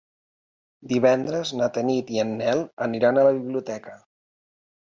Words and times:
Divendres 0.93 1.51
na 1.59 1.67
Tanit 1.75 2.11
i 2.15 2.19
en 2.25 2.33
Nel 2.41 2.65
aniran 2.89 3.21
a 3.21 3.29
la 3.31 3.37
biblioteca. 3.39 3.97